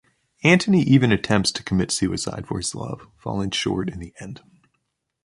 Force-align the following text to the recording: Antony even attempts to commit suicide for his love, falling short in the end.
Antony 0.43 0.81
even 0.81 1.11
attempts 1.11 1.51
to 1.51 1.61
commit 1.61 1.91
suicide 1.91 2.47
for 2.47 2.57
his 2.57 2.73
love, 2.73 3.05
falling 3.19 3.51
short 3.51 3.87
in 3.87 3.99
the 3.99 4.15
end. 4.19 4.41